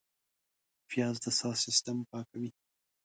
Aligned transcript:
پیاز 0.89 1.15
د 1.23 1.25
ساه 1.39 1.55
سیستم 1.65 1.97
پاکوي 2.09 2.49